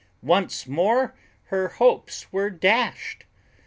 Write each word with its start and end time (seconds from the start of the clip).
Once 0.23 0.65
more 0.65 1.13
her 1.49 1.67
hopes 1.67 2.33
were 2.33 2.49
dashed! 2.49 3.23